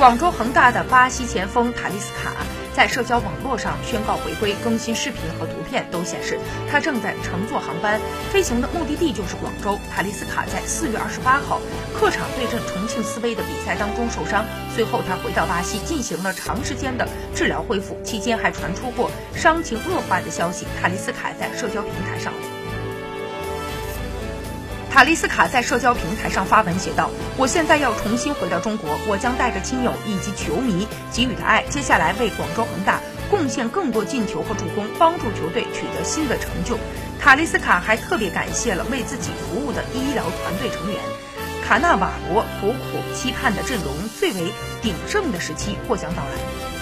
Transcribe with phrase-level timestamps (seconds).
[0.00, 2.32] 广州恒大的巴西前锋塔利斯卡
[2.74, 8.00] 在社交网络上宣告回归，更新视频和图片都显示他正在乘坐航班，
[8.32, 9.78] 飞行的目的地就是广州。
[9.94, 11.60] 塔利斯卡在四月二十八号
[11.92, 20.66] 客场对阵重庆斯威的比赛当中受伤，随后他回到巴西进行了长时间的治疗恢复，期间还传出过伤情恶化的消息。
[20.80, 22.32] 塔利斯卡在社交平台上。
[24.90, 33.00] 塔利斯卡在社交平台上发文写道：“我现在要重新回到中国，我将带着亲友以及球迷给予的爱，接下来为广州恒大
[33.30, 36.76] 贡献更多进球和助攻，帮助球队取得新的成就。”
[37.22, 40.98] 塔利斯卡还特别感谢了为自己服务的医疗团队成员。
[41.64, 44.52] 卡纳瓦罗苦苦期盼的阵容最为
[44.82, 46.79] 鼎盛的时期或将到来。